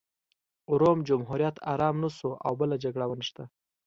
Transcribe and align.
روم 0.79 0.99
جمهوریت 1.09 1.55
ارام 1.73 1.95
نه 2.03 2.09
شو 2.17 2.29
او 2.45 2.53
بله 2.59 2.75
جګړه 2.83 3.05
ونښته 3.07 3.43